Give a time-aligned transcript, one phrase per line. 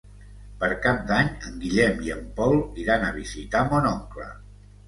[0.63, 4.31] Per Cap d'Any en Guillem i en Pol iran a visitar mon oncle.